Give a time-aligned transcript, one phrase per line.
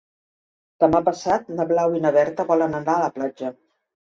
[0.83, 3.57] Demà passat na Blau i na Berta volen anar a la platja.